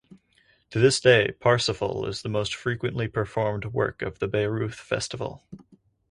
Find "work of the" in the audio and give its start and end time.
3.65-4.27